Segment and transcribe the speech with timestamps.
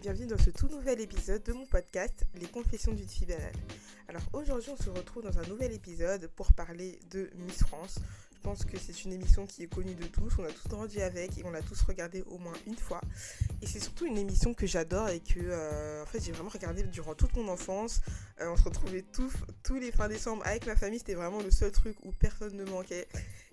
[0.00, 3.52] bienvenue dans ce tout nouvel épisode de mon podcast Les Confessions d'une fille banale.
[4.06, 7.98] Alors aujourd'hui on se retrouve dans un nouvel épisode pour parler de Miss France.
[8.32, 11.02] Je pense que c'est une émission qui est connue de tous, on a tous grandi
[11.02, 13.00] avec et on l'a tous regardé au moins une fois.
[13.60, 17.34] Et c'est surtout une émission que j'adore et que euh, j'ai vraiment regardé durant toute
[17.34, 18.00] mon enfance.
[18.40, 19.32] Euh, on se retrouvait tous,
[19.64, 22.64] tous les fins décembre avec ma famille, c'était vraiment le seul truc où personne ne
[22.64, 23.08] manquait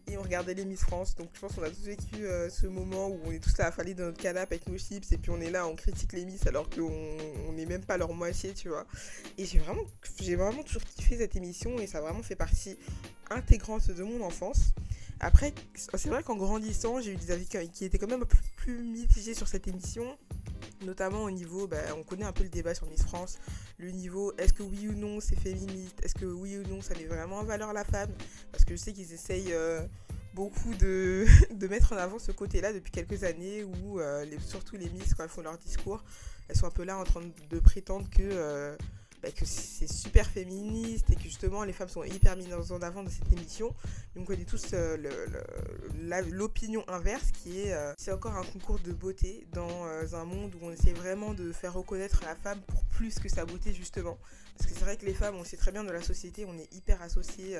[0.07, 1.15] et on regardait les Miss France.
[1.15, 3.67] Donc je pense qu'on a tous vécu euh, ce moment où on est tous là
[3.67, 6.25] affalés dans notre canapé avec nos chips et puis on est là, on critique les
[6.25, 8.85] Miss alors qu'on n'est même pas leur moitié, tu vois.
[9.37, 9.83] Et j'ai vraiment,
[10.19, 12.77] vraiment toujours kiffé cette émission et ça vraiment fait partie
[13.29, 14.73] intégrante de mon enfance.
[15.19, 18.83] Après, c'est vrai qu'en grandissant, j'ai eu des avis qui étaient quand même peu plus
[18.83, 20.17] mitigés sur cette émission
[20.83, 23.39] notamment au niveau, bah, on connaît un peu le débat sur Miss France,
[23.77, 26.93] le niveau est-ce que oui ou non c'est féministe, est-ce que oui ou non ça
[26.95, 28.11] met vraiment en valeur la femme,
[28.51, 29.81] parce que je sais qu'ils essayent euh,
[30.35, 34.75] beaucoup de, de, mettre en avant ce côté-là depuis quelques années où euh, les, surtout
[34.75, 36.03] les Miss quand elles font leur discours,
[36.47, 38.75] elles sont un peu là en train de prétendre que euh,
[39.23, 43.01] bah, que c'est super féministe et que justement les femmes sont hyper mises en avant
[43.01, 43.67] dans cette émission.
[44.13, 44.97] Donc on connaît tous euh,
[46.29, 50.71] l'opinion inverse qui est c'est encore un concours de beauté dans un monde où on
[50.71, 54.17] essaie vraiment de faire reconnaître la femme pour plus que sa beauté justement.
[54.57, 56.57] Parce que c'est vrai que les femmes, on sait très bien dans la société, on
[56.57, 57.57] est hyper associés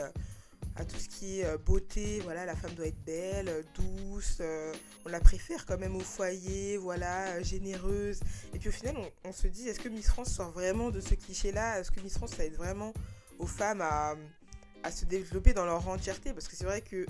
[0.76, 2.20] à tout ce qui est euh, beauté.
[2.24, 4.38] Voilà, la femme doit être belle, euh, douce.
[4.42, 4.74] Euh,
[5.06, 8.20] on la préfère quand même au foyer, voilà, généreuse.
[8.54, 11.16] Et puis au final, on, se dit, est-ce que Miss France sort vraiment de ce
[11.16, 11.80] cliché-là?
[11.80, 12.94] Est-ce que Miss France, ça aide vraiment
[13.40, 14.16] aux femmes à,
[14.92, 16.34] se développer dans leur entièreté?
[16.34, 17.06] Parce que c'est vrai que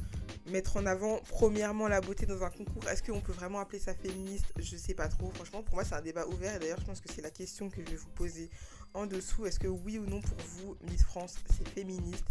[0.47, 3.93] mettre en avant premièrement la beauté dans un concours, est-ce qu'on peut vraiment appeler ça
[3.93, 4.45] féministe?
[4.57, 5.31] Je sais pas trop.
[5.31, 6.55] Franchement, pour moi, c'est un débat ouvert.
[6.55, 8.49] Et d'ailleurs, je pense que c'est la question que je vais vous poser
[8.93, 9.45] en dessous.
[9.45, 12.25] Est-ce que oui ou non pour vous, Miss France, c'est féministe?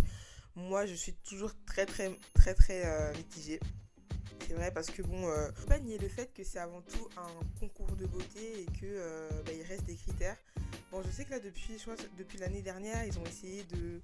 [0.57, 3.61] Moi, je suis toujours très, très, très, très euh, mitigée.
[4.47, 7.09] C'est vrai parce que bon, euh, faut pas nier le fait que c'est avant tout
[7.17, 10.37] un concours de beauté et que euh, bah, il reste des critères.
[10.93, 11.77] Bon, je sais que là depuis,
[12.19, 14.01] depuis l'année dernière, ils ont essayé de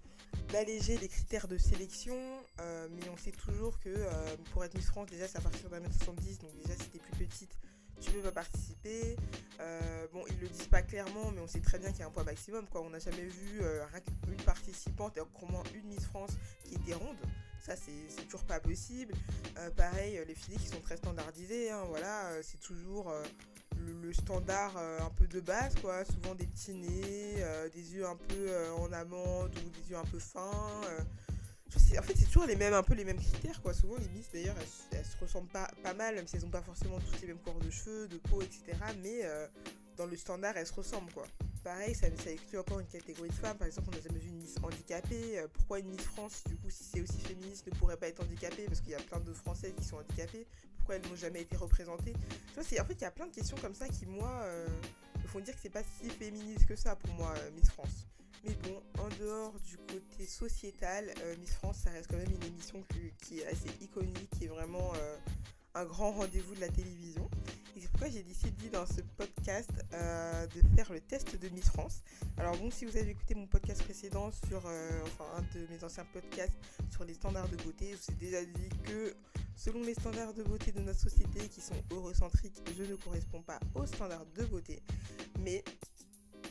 [0.50, 2.16] d'alléger les critères de sélection,
[2.58, 3.94] mais on sait toujours que
[4.52, 7.26] pour être Miss France, déjà c'est à partir d'un mètre 70, donc déjà t'es plus
[7.26, 7.56] petite,
[8.00, 9.16] tu peux pas participer.
[9.60, 12.06] Euh, bon, ils le disent pas clairement, mais on sait très bien qu'il y a
[12.06, 12.66] un poids maximum.
[12.66, 12.82] Quoi.
[12.82, 13.84] On n'a jamais vu euh,
[14.28, 16.30] une participante et encore moins une Miss France
[16.64, 17.16] qui était ronde.
[17.64, 19.12] Ça, c'est toujours pas possible.
[19.58, 23.12] Euh, pareil, les filles qui sont très standardisées, hein, voilà, c'est toujours
[23.76, 26.04] le, standard un peu de base, quoi.
[26.04, 27.36] Souvent des petits nez,
[27.72, 30.80] des yeux un peu en amande ou des yeux un peu fins
[31.98, 33.72] en fait, c'est toujours les mêmes, un peu les mêmes critères, quoi.
[33.74, 34.56] Souvent, les Miss, d'ailleurs,
[34.92, 37.38] elles, se ressemblent pas, pas mal, même si elles n'ont pas forcément toutes les mêmes
[37.38, 38.62] couleurs de cheveux, de peau, etc.
[39.02, 39.46] Mais euh,
[39.96, 41.26] dans le standard, elles se ressemblent, quoi.
[41.62, 43.56] Pareil, ça, ça exclut encore une catégorie de femmes.
[43.58, 45.38] Par exemple, on n'a jamais vu une Miss handicapée.
[45.38, 48.22] Euh, pourquoi une Miss France, du coup, si c'est aussi féministe, ne pourrait pas être
[48.22, 48.64] handicapée?
[48.66, 50.46] Parce qu'il y a plein de Françaises qui sont handicapées.
[50.78, 52.14] Pourquoi elles n'ont jamais été représentées?
[52.14, 54.66] Tu vois, en fait, il y a plein de questions comme ça qui, moi, euh,
[55.22, 58.06] me font dire que c'est pas si féministe que ça pour moi, Miss France.
[58.44, 62.44] Mais bon, en dehors du côté sociétal, euh, Miss France, ça reste quand même une
[62.44, 62.82] émission
[63.22, 65.16] qui est assez iconique, qui est vraiment euh,
[65.74, 67.28] un grand rendez-vous de la télévision.
[67.76, 71.66] Et c'est pourquoi j'ai décidé dans ce podcast euh, de faire le test de Miss
[71.66, 72.02] France.
[72.38, 76.06] Alors bon, si vous avez écouté mon podcast précédent sur, enfin un de mes anciens
[76.06, 76.56] podcasts
[76.90, 79.14] sur les standards de beauté, je vous ai déjà dit que
[79.54, 83.60] selon les standards de beauté de notre société qui sont eurocentriques, je ne corresponds pas
[83.74, 84.82] aux standards de beauté.
[85.40, 85.62] Mais,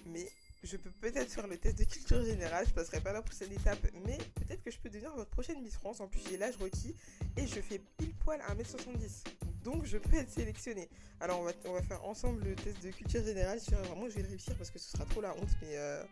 [0.06, 0.30] mais
[0.64, 3.80] je peux peut-être faire le test de culture générale, je passerai pas la prochaine étape,
[4.06, 6.00] mais peut-être que je peux devenir votre prochaine Miss France.
[6.02, 6.96] En plus, j'ai l'âge requis
[7.38, 9.24] et je fais pile poil 1m70.
[9.64, 10.90] Donc, je peux être sélectionnée.
[11.20, 13.60] Alors, on va, faire ensemble le test de culture générale.
[13.60, 16.04] Vraiment, je vais réussir parce que ce sera trop la honte, mais euh,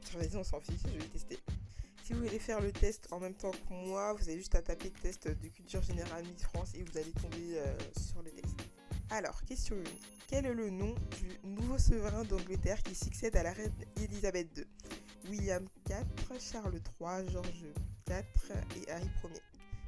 [0.00, 1.38] pire, vas-y, on s'en fiche, je vais tester.
[2.04, 4.62] Si vous voulez faire le test en même temps que moi, vous avez juste à
[4.62, 8.55] taper test de culture générale Miss France et vous allez tomber euh, sur le texte.
[9.10, 9.78] Alors, question 1.
[10.28, 13.72] Quel est le nom du nouveau souverain d'Angleterre qui succède à la reine
[14.02, 14.64] Elisabeth II
[15.30, 17.64] William IV, Charles III, George
[18.08, 18.16] IV
[18.76, 19.40] et Harry Ier.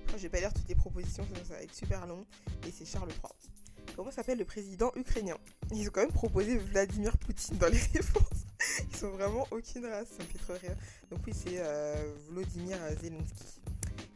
[0.08, 2.24] Je ne vais pas lire toutes les propositions, sinon ça va être super long.
[2.66, 3.94] Et c'est Charles III.
[3.96, 5.36] Comment s'appelle le président ukrainien?
[5.72, 8.46] Ils ont quand même proposé Vladimir Poutine dans les réponses.
[8.88, 10.54] Ils sont vraiment aucune race, ça me fait trop.
[11.10, 13.60] Donc oui, c'est euh, Vladimir Zelensky.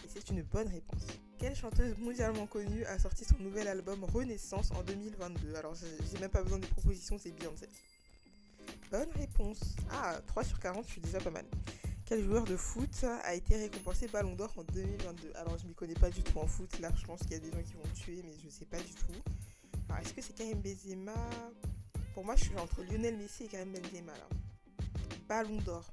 [0.05, 1.07] Et c'est une bonne réponse.
[1.43, 6.31] Quelle chanteuse mondialement connue a sorti son nouvel album Renaissance en 2022 Alors, j'ai même
[6.31, 7.69] pas besoin de propositions, c'est Beyoncé.
[8.93, 9.59] Bonne réponse.
[9.91, 11.45] Ah, 3 sur 40, je suis déjà pas mal.
[12.07, 15.95] Quel joueur de foot a été récompensé Ballon d'Or en 2022 Alors, je m'y connais
[15.95, 16.79] pas du tout en foot.
[16.79, 18.65] Là, je pense qu'il y a des gens qui vont me tuer, mais je sais
[18.65, 19.21] pas du tout.
[19.89, 21.29] Alors, est-ce que c'est Karim Benzema?
[22.15, 24.13] Pour moi, je suis entre Lionel Messi et Karim Benzema.
[24.13, 24.29] Là.
[25.29, 25.93] Ballon d'Or.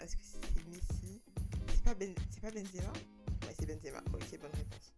[0.00, 0.33] Est-ce que c'est
[1.98, 2.92] ben, c'est pas Benzema?
[3.42, 3.98] Ouais, c'est Benzema.
[4.12, 4.92] Ok, bonne réponse.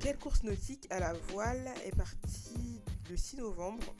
[0.00, 3.94] Quelle course nautique à la voile est partie le 6 novembre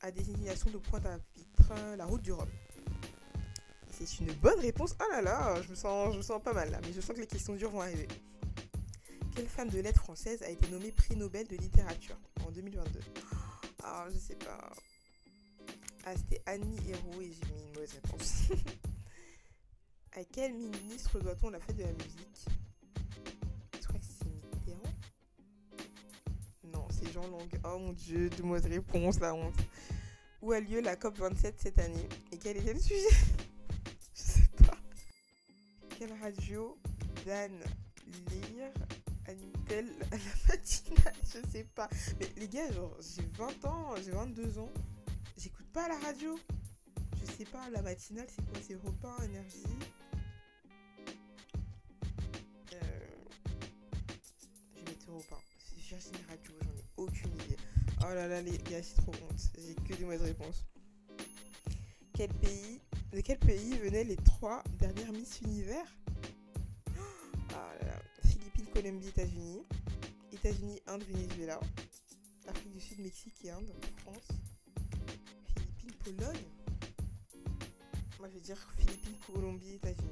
[0.00, 2.48] à destination de Pointe-à-Pitre, la route du Rhum?
[3.90, 4.96] C'est une bonne réponse.
[4.98, 7.14] Ah là là, je me sens, je me sens pas mal là, mais je sens
[7.14, 8.08] que les questions dures vont arriver.
[9.36, 12.16] Quelle femme de lettres française a été nommée prix Nobel de littérature
[12.46, 13.00] en 2022
[13.82, 14.72] Ah, je sais pas.
[16.06, 18.48] Ah, c'était Annie Hérault et j'ai mis une mauvaise réponse.
[20.16, 22.46] à quel ministre doit-on la fête de la musique?
[23.80, 24.94] Je crois que c'est Mitterrand
[26.72, 27.48] Non, c'est Jean Long.
[27.64, 29.58] Oh mon dieu, deux mauvaises réponses, la honte.
[30.40, 32.08] Où a lieu la COP27 cette année?
[32.30, 33.08] Et quel était le sujet?
[34.14, 34.76] Je sais pas.
[35.98, 36.78] Quelle radio
[37.26, 37.58] Dan
[38.30, 38.70] Lire
[39.26, 40.18] anime-t-elle la
[40.48, 41.14] matinale?
[41.24, 41.88] Je sais pas.
[42.20, 42.68] Mais les gars,
[43.00, 44.70] j'ai 20 ans, j'ai 22 ans.
[45.36, 46.38] J'écoute pas la radio.
[47.20, 48.60] Je sais pas, la matinale, c'est quoi?
[48.64, 49.64] C'est repas, énergie?
[55.94, 57.56] Virginie Radio, j'en ai aucune idée.
[58.00, 59.52] Oh là là, les gars, c'est trop honte.
[59.56, 60.64] J'ai que des mauvaises réponses.
[62.12, 62.80] Quel pays
[63.12, 65.86] De quel pays venaient les trois dernières Miss Univers?
[67.52, 68.02] Là.
[68.24, 69.62] Philippines, Colombie, États-Unis.
[70.32, 71.60] États-Unis, Inde, Venezuela.
[72.48, 73.70] Afrique du Sud, Mexique et Inde.
[73.98, 74.26] France.
[75.78, 76.44] Philippines, Pologne.
[78.18, 80.10] Moi, je vais dire Philippines, Colombie, États-Unis.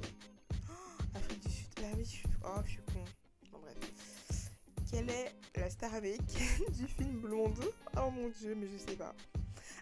[0.69, 1.67] Oh, Afrique du Sud.
[1.79, 3.03] Ah oui, je suis, oh, je suis con.
[4.93, 7.65] Quelle est la star américaine du film Blonde?
[7.97, 9.15] Oh mon dieu, mais je sais pas.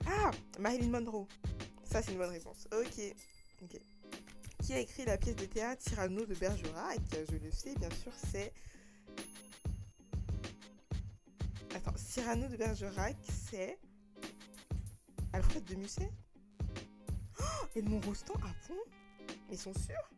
[0.08, 1.28] Ah Marilyn Monroe.
[1.84, 2.66] Ça, c'est une bonne réponse.
[2.72, 3.14] Ok.
[3.62, 3.78] Ok.
[4.64, 7.02] Qui a écrit la pièce de théâtre Cyrano de Bergerac?
[7.12, 8.54] Je le sais, bien sûr, c'est.
[11.76, 13.18] Attends, Cyrano de Bergerac,
[13.50, 13.78] c'est.
[15.34, 16.10] Alfred de Musset?
[17.38, 18.76] Oh Edmond Rostand Ah bon?
[19.50, 20.10] Mais ils sont sûrs?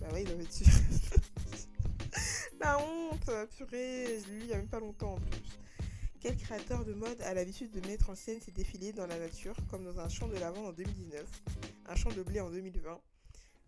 [0.00, 0.66] Bah ouais, ils doivent être sûrs.
[2.64, 5.58] La honte Purée, je l'ai lu il y a même pas longtemps en plus.
[6.18, 9.54] Quel créateur de mode a l'habitude de mettre en scène ses défilés dans la nature,
[9.70, 11.26] comme dans un champ de lavande en 2019,
[11.86, 12.98] un champ de blé en 2020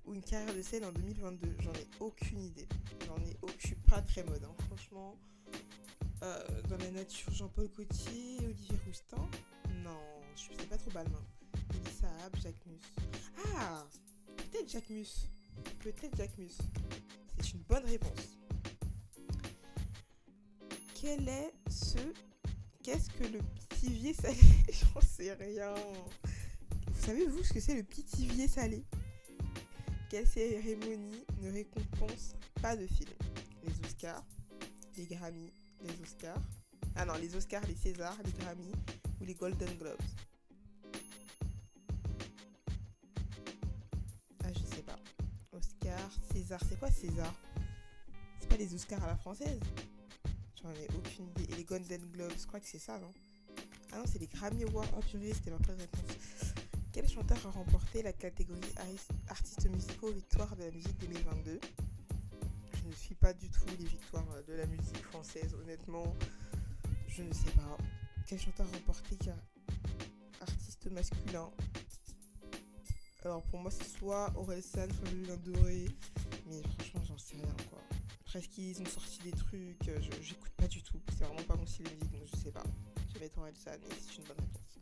[0.07, 2.67] ou une carrière de sel en 2022 J'en ai aucune idée.
[3.07, 3.49] J'en ai au...
[3.59, 4.55] Je suis pas très mode, hein.
[4.67, 5.15] franchement.
[6.23, 9.29] Euh, dans la nature, Jean-Paul Gaultier, Olivier Roustin
[9.85, 10.01] Non,
[10.37, 11.23] je sais pas trop Balmain.
[11.75, 12.81] Elissa Saab, Jacques Mus.
[13.59, 13.85] Ah
[14.39, 15.29] Peut-être Jacques Mus.
[15.81, 16.57] Peut-être Jacques Mus.
[17.39, 18.39] C'est une bonne réponse.
[21.01, 21.99] Quel est ce
[22.83, 24.39] Qu'est-ce que le pitivier salé?
[24.73, 25.75] J'en sais rien.
[26.87, 28.83] Vous savez, vous, ce que c'est le pitivier salé?
[30.09, 33.11] Quelle cérémonie ne récompense pas de film?
[33.65, 34.25] Les Oscars,
[34.97, 35.53] les Grammy,
[35.83, 36.41] les Oscars.
[36.95, 38.73] Ah non, les Oscars, les Césars, les Grammy
[39.21, 39.97] ou les Golden Globes.
[44.45, 44.99] Ah, je sais pas.
[45.53, 47.35] Oscar, César, c'est quoi César
[48.41, 49.61] C'est pas les Oscars à la française?
[50.63, 51.53] J'en ai aucune idée.
[51.53, 53.13] Et les Golden Globes, je crois que c'est ça, non?
[53.93, 54.87] Ah non, c'est les Grammy Awards.
[54.97, 56.55] Oh purée, c'était ma première réponse.
[56.93, 58.61] Quel chanteur a remporté la catégorie
[59.29, 61.61] artistes musicaux victoire de la musique 2022
[62.75, 66.17] Je ne suis pas du tout les victoires de la musique française, honnêtement.
[67.09, 67.77] Je ne sais pas.
[68.27, 69.17] Quel chanteur a remporté
[70.41, 71.51] artiste masculin?
[73.25, 75.89] Alors pour moi, c'est soit Orelsan, soit Julien Doré.
[76.47, 77.83] Mais franchement, j'en sais rien quoi
[78.37, 81.01] presque qu'ils ont sorti des trucs, euh, j'écoute pas du tout.
[81.09, 82.63] C'est vraiment pas mon style de musique, donc je sais pas.
[83.09, 84.79] Je vais mettre Orelsan et c'est une bonne réponse.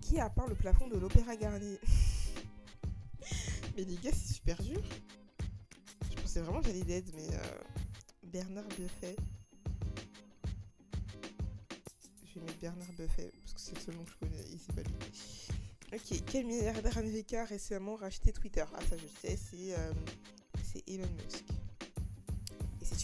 [0.00, 1.78] Qui a peint le plafond de l'Opéra Garnier
[3.76, 4.82] Mais les gars, c'est super dur.
[6.10, 7.58] Je pensais vraiment que j'allais dead, mais euh,
[8.22, 9.16] Bernard Buffet.
[12.24, 14.58] Je vais mettre Bernard Buffet parce que c'est le seul nom que je connais et
[14.58, 14.94] c'est pas lui.
[15.92, 19.92] Ok, quel milliardaire américain a récemment racheté Twitter Ah, ça je sais, c'est euh,
[20.86, 21.55] Elon Musk.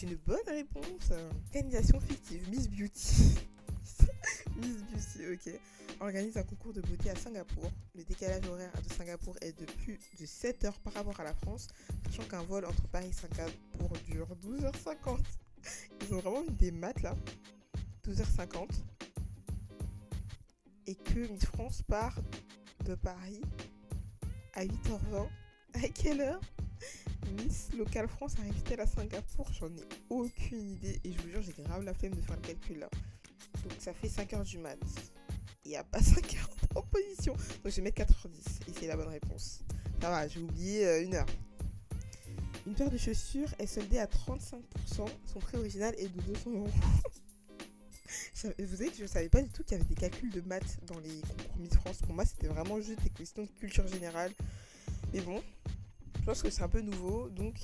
[0.03, 1.13] Une bonne réponse.
[1.45, 3.37] Organisation fictive, Miss Beauty.
[4.57, 5.59] Miss Beauty, ok.
[6.01, 7.71] Organise un concours de beauté à Singapour.
[7.95, 11.33] Le décalage horaire de Singapour est de plus de 7 heures par rapport à la
[11.33, 11.69] France,
[12.05, 15.19] sachant qu'un vol entre Paris et Singapour dure 12h50.
[16.01, 17.15] Ils ont vraiment mis des maths là.
[18.05, 18.71] 12h50.
[20.87, 22.19] Et que Miss France part
[22.83, 23.39] de Paris
[24.53, 25.29] à 8h20.
[25.75, 26.41] À quelle heure?
[27.33, 30.99] Miss Local France arrive-t-elle à Singapour J'en ai aucune idée.
[31.03, 32.89] Et je vous jure, j'ai grave la flemme de faire le calcul là.
[33.63, 34.77] Donc ça fait 5h du mat.
[35.65, 37.33] Il n'y a pas 5 heures en proposition.
[37.33, 38.69] Donc je vais mettre 4h10.
[38.69, 39.61] Et c'est la bonne réponse.
[40.01, 41.25] Ça va, j'ai oublié euh, une heure.
[42.65, 44.61] Une paire de chaussures est soldée à 35%.
[44.85, 46.69] Son prix original est de 200 euros.
[48.59, 50.41] Vous savez que je ne savais pas du tout qu'il y avait des calculs de
[50.41, 51.97] maths dans les concours Miss France.
[52.01, 54.31] Pour moi, c'était vraiment juste des questions de culture générale.
[55.13, 55.41] Mais bon,
[56.23, 57.27] je pense que c'est un peu nouveau.
[57.31, 57.59] Donc,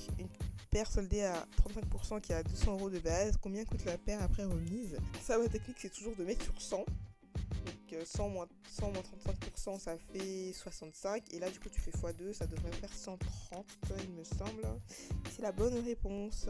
[0.68, 3.38] paire soldée à 35% qui à 200 euros de base.
[3.40, 4.98] Combien coûte la paire après remise?
[5.22, 6.76] Ça, ma technique, c'est toujours de mettre sur 100.
[6.76, 11.32] Donc 100 moins, 100 35%, ça fait 65.
[11.32, 13.64] Et là, du coup, tu fais x2, ça devrait faire 130,
[14.04, 14.62] il me semble.
[15.34, 16.46] C'est la bonne réponse.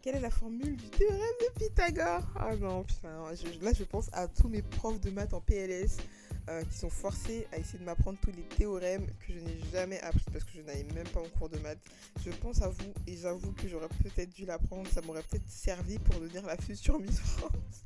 [0.00, 2.26] Quelle est la formule du théorème de Pythagore?
[2.36, 3.10] Ah non, putain,
[3.60, 5.98] là je pense à tous mes profs de maths en PLS
[6.48, 10.00] euh, qui sont forcés à essayer de m'apprendre tous les théorèmes que je n'ai jamais
[10.00, 11.78] appris parce que je n'avais même pas en cours de maths.
[12.24, 15.98] Je pense à vous et j'avoue que j'aurais peut-être dû l'apprendre, ça m'aurait peut-être servi
[15.98, 17.82] pour devenir la future Miss France.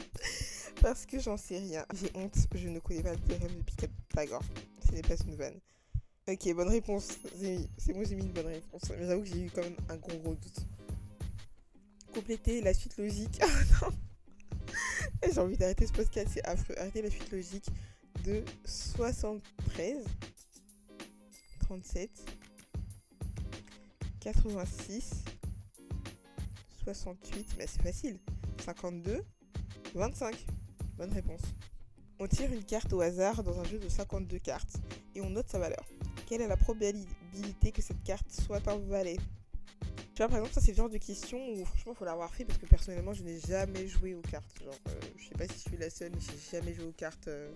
[0.80, 1.84] parce que j'en sais rien.
[1.94, 4.44] J'ai honte, je ne connais pas le théorème de Pythagore.
[4.86, 5.58] Ce n'est pas une vanne.
[6.28, 7.18] Ok, bonne réponse.
[7.78, 8.82] C'est moi, j'ai mis une bonne réponse.
[8.90, 10.66] Mais j'avoue que j'ai eu quand même un gros gros doute.
[12.14, 13.40] Compléter la suite logique.
[15.24, 16.76] Ah J'ai envie d'arrêter ce podcast, c'est affreux.
[16.78, 17.66] Arrêter la suite logique
[18.24, 20.04] de 73,
[21.60, 22.10] 37,
[24.20, 25.24] 86,
[26.84, 28.18] 68, mais c'est facile,
[28.64, 29.24] 52,
[29.94, 30.46] 25.
[30.96, 31.40] Bonne réponse.
[32.20, 34.76] On tire une carte au hasard dans un jeu de 52 cartes
[35.14, 35.84] et on note sa valeur.
[36.26, 39.16] Quelle est la probabilité que cette carte soit un valet?
[40.14, 42.44] Tu vois, par exemple, ça, c'est le genre de question où, franchement, faut l'avoir fait
[42.44, 44.62] parce que personnellement, je n'ai jamais joué aux cartes.
[44.62, 46.92] Genre, euh, je sais pas si je suis la seule, mais j'ai jamais joué aux
[46.92, 47.28] cartes.
[47.28, 47.50] Euh,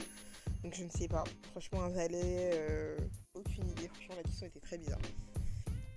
[0.62, 1.24] donc je ne sais pas.
[1.50, 2.96] Franchement, un valet, euh,
[3.34, 3.88] aucune idée.
[3.88, 5.00] Franchement, la question était très bizarre.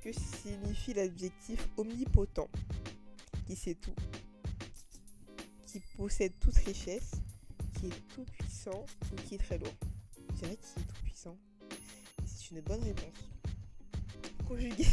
[0.01, 2.49] Que signifie l'adjectif omnipotent?
[3.47, 3.95] Qui sait tout?
[5.65, 7.11] Qui possède toute richesse?
[7.79, 9.73] Qui est tout puissant ou qui est très lourd?
[10.29, 11.37] Je dirais qui est tout puissant.
[12.25, 13.31] C'est une bonne réponse.
[14.47, 14.85] Conjugué.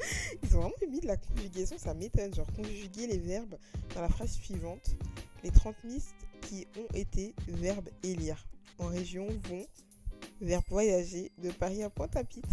[0.42, 2.34] Ils ont vraiment mis de la conjugaison, ça m'étonne.
[2.34, 3.56] Genre conjuguer les verbes
[3.94, 4.96] dans la phrase suivante.
[5.42, 8.46] Les 30 mistes qui ont été verbe élire
[8.80, 9.66] en région vont
[10.40, 12.48] vers voyager de Paris à Pointe-à-Pitre.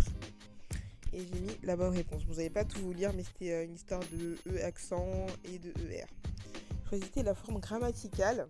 [1.14, 2.24] Et j'ai mis la bonne réponse.
[2.26, 5.58] Vous n'allez pas tout vous lire, mais c'était euh, une histoire de E accent et
[5.58, 6.06] de ER.
[6.90, 8.48] Choisissez la forme grammaticale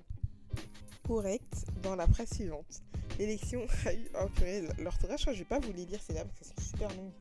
[1.06, 2.82] correcte dans la phrase suivante.
[3.20, 4.08] L'élection a eu.
[4.22, 6.70] Oh purée, l'orthographe, je ne vais pas vous les lire, c'est là parce que c'est
[6.70, 7.12] super long.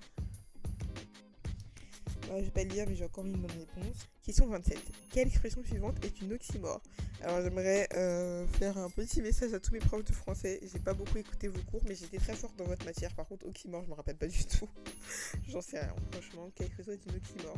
[2.28, 4.08] Je vais pas le lire, mais j'ai encore mis une bonne réponse.
[4.26, 4.76] Question 27.
[5.12, 6.82] Quelle expression suivante est une oxymore?
[7.22, 10.58] Alors j'aimerais euh, faire un petit message à tous mes profs de français.
[10.64, 13.14] J'ai pas beaucoup écouté vos cours, mais j'étais très forte dans votre matière.
[13.14, 14.68] Par contre, oxymore, je me rappelle pas du tout.
[15.48, 15.94] J'en sais rien.
[16.10, 17.56] Franchement, quelle expression est une oxymore?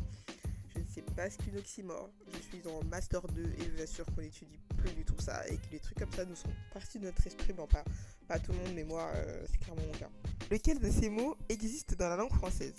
[0.75, 2.11] Je ne sais pas ce qu'une oxymore.
[2.35, 5.49] Je suis en master 2 et je vous assure qu'on n'étudie plus du tout ça
[5.49, 7.55] et que les trucs comme ça nous sont partis de notre esprit.
[7.55, 7.85] Bon, pas,
[8.29, 10.11] pas tout le monde, mais moi, euh, c'est clairement mon cas.
[10.51, 12.75] Lequel de ces mots existe dans la langue française?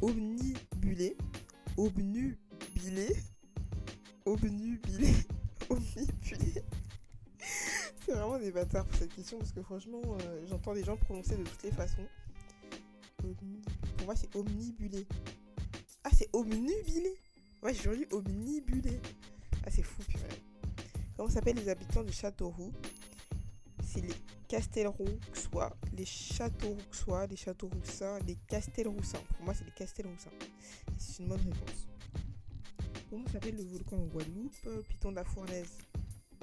[0.00, 1.16] Omnibulé,
[1.78, 3.16] obnubilé,
[4.26, 5.14] obnubilé,
[5.70, 6.64] omnibulé.
[8.04, 11.36] C'est vraiment des bâtards pour cette question parce que franchement, euh, j'entends des gens prononcer
[11.36, 12.06] de toutes les façons.
[13.18, 15.06] Pour moi, c'est omnibulé.
[16.02, 17.14] Ah, c'est omnubilé
[17.62, 19.00] Ouais, j'ai lu omnibulé.
[19.64, 20.42] Ah, c'est fou, purée.
[21.16, 22.72] Comment s'appellent les habitants du Châteauroux?
[23.84, 24.14] C'est les
[24.48, 29.22] Castelrouxois, les Châteaurouxois, les Châteauroussins, les Castelroussins.
[29.36, 30.30] Pour moi, c'est les Castelroussins.
[30.98, 31.86] C'est une bonne réponse.
[33.08, 35.78] Comment s'appelle le volcan en Guadeloupe Le Piton de la Fournaise,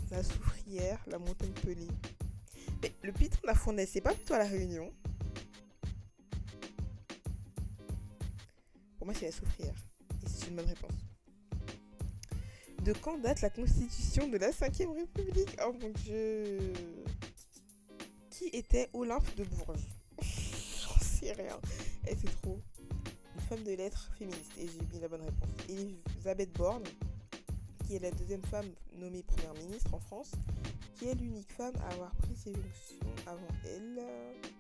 [0.10, 1.88] la Soufrière, la Montagne Pelée.
[2.82, 4.94] Mais le Piton de la Fournaise, c'est pas plutôt à la Réunion
[8.98, 9.76] Pour moi, c'est la Soufrière.
[10.24, 10.92] Et c'est une bonne réponse.
[12.82, 15.58] De quand date la constitution de la 5ème République?
[15.68, 16.72] Oh mon dieu
[18.30, 19.88] qui était Olympe de Bourges?
[20.22, 21.60] J'en sais rien.
[22.06, 22.62] C'est trop.
[23.64, 24.52] De lettres féministe.
[24.60, 25.50] Et j'ai mis la bonne réponse.
[25.70, 26.84] Elisabeth Borne,
[27.86, 30.32] qui est la deuxième femme nommée première ministre en France,
[30.96, 34.04] qui est l'unique femme à avoir pris ses fonctions avant elle,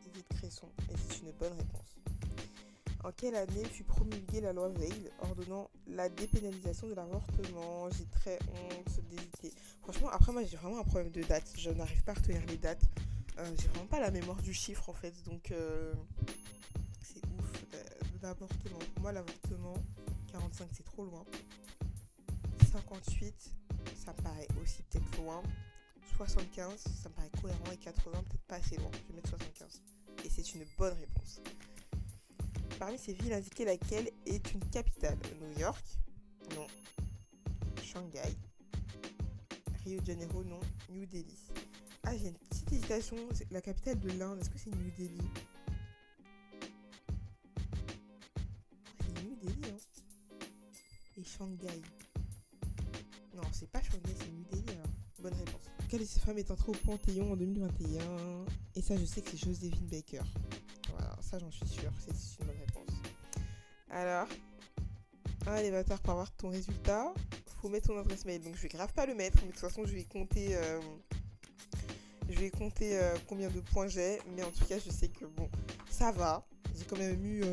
[0.07, 0.69] Edith Cresson.
[0.89, 1.97] Et c'est une bonne réponse.
[3.03, 7.89] En quelle année fut promulguée la loi Veil ordonnant la dépénalisation de l'avortement?
[7.91, 9.51] J'ai très honte d'hésiter.
[9.81, 11.51] Franchement, après moi j'ai vraiment un problème de date.
[11.57, 12.83] Je n'arrive pas à retenir les dates.
[13.39, 15.93] Euh, j'ai vraiment pas la mémoire du chiffre en fait, donc euh.
[18.25, 19.75] L'avortement, pour moi l'avortement,
[20.31, 21.23] 45 c'est trop loin.
[22.71, 23.53] 58,
[24.03, 25.43] ça me paraît aussi peut-être loin.
[26.17, 28.89] 75, ça me paraît cohérent et 80, peut-être pas assez loin.
[28.93, 29.83] Je vais mettre 75.
[30.23, 31.39] Et c'est une bonne réponse.
[32.79, 35.19] Parmi ces villes indiquées, laquelle est une capitale?
[35.39, 35.85] New York?
[36.55, 36.65] Non.
[37.83, 38.35] Shanghai
[39.83, 40.43] Rio de Janeiro?
[40.43, 40.61] Non.
[40.89, 41.37] New Delhi
[42.07, 43.17] ah, j'ai une petite hésitation.
[43.49, 45.27] La capitale de l'Inde, est-ce que c'est New Delhi?
[51.39, 51.49] Non,
[53.51, 54.87] c'est pas Shanghai, c'est New Delhi, alors.
[55.21, 55.61] Bonne réponse.
[55.89, 59.31] Quelle de ces femmes est entrée au Panthéon en 2021 Et ça, je sais que
[59.31, 60.21] c'est Joséphine Baker.
[60.91, 61.91] Voilà, ça, j'en suis sûre.
[61.99, 62.89] C'est une bonne réponse.
[63.89, 64.27] Alors,
[65.61, 67.13] les bâtards, pour avoir ton résultat,
[67.61, 68.41] faut mettre ton adresse mail.
[68.41, 70.79] Donc je vais grave pas le mettre, mais de toute façon je vais compter, euh,
[72.29, 74.19] je vais compter euh, combien de points j'ai.
[74.35, 75.49] Mais en tout cas, je sais que bon,
[75.89, 76.45] ça va.
[76.75, 77.43] J'ai quand même eu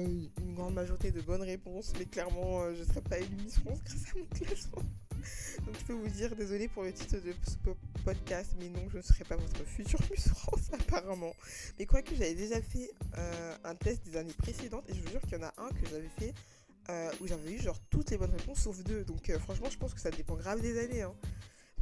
[0.53, 3.79] une grande majorité de bonnes réponses, mais clairement, je ne serais pas élue Miss France
[3.85, 4.83] grâce à mon classement.
[5.67, 7.57] Donc je peux vous dire, désolé pour le titre de ce
[8.05, 11.35] podcast, mais non, je ne serai pas votre future Miss France apparemment.
[11.79, 12.91] Mais quoi que j'avais déjà fait
[13.65, 15.89] un test des années précédentes, et je vous jure qu'il y en a un que
[15.91, 16.35] j'avais fait
[16.91, 19.05] euh, où j'avais eu genre toutes les bonnes réponses sauf deux.
[19.05, 21.03] Donc euh, franchement, je pense que ça dépend grave des années.
[21.03, 21.15] Hein.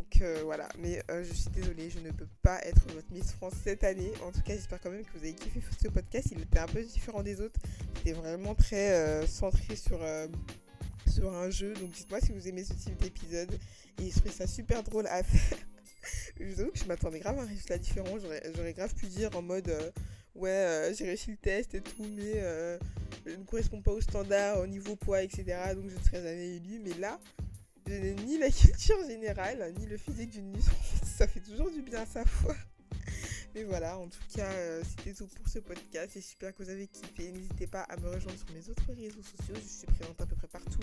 [0.01, 3.53] Donc euh, voilà, mais je suis désolée, je ne peux pas être votre Miss France
[3.63, 4.11] cette année.
[4.25, 6.29] En tout cas, j'espère quand même que vous avez kiffé ce podcast.
[6.33, 7.61] Il était un peu différent des autres.
[7.97, 11.75] C'était vraiment très centré sur, un jeu.
[11.75, 13.53] Donc dites-moi si vous aimez ce type d'épisode.
[14.01, 15.59] Et je trouvais ça super drôle à faire.
[16.41, 18.17] je vous avoue que je m'attendais grave à un résultat différent.
[18.57, 19.71] J'aurais grave pu dire en mode
[20.35, 22.41] ouais, j'ai réussi le test et tout, mais
[23.27, 25.45] je ne correspond pas au standard au niveau poids, etc.
[25.75, 26.81] Donc je ne serai jamais élue.
[26.83, 27.21] Mais là,
[27.91, 30.67] je n'ai ni la culture générale, ni le physique d'une Miss
[31.05, 32.55] Ça fait toujours du bien à sa foi.
[33.53, 36.13] Mais voilà, en tout cas, euh, c'était tout pour ce podcast.
[36.15, 37.33] J'espère que vous avez kiffé.
[37.33, 39.57] N'hésitez pas à me rejoindre sur mes autres réseaux sociaux.
[39.57, 40.79] Je suis présente à peu près partout,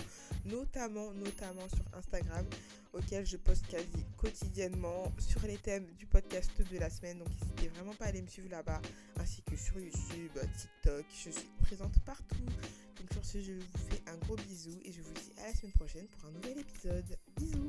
[0.46, 2.46] notamment, notamment sur Instagram,
[2.92, 7.20] auquel je poste quasi quotidiennement sur les thèmes du podcast de la semaine.
[7.20, 8.82] Donc n'hésitez vraiment pas à aller me suivre là-bas,
[9.18, 11.06] ainsi que sur YouTube, TikTok.
[11.10, 12.36] Je suis présente partout.
[13.18, 15.72] Sur ce, je vous fais un gros bisou et je vous dis à la semaine
[15.72, 17.18] prochaine pour un nouvel épisode.
[17.36, 17.66] Bisous